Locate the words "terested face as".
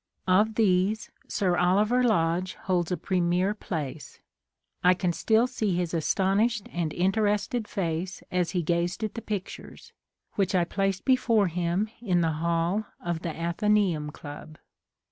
7.11-8.49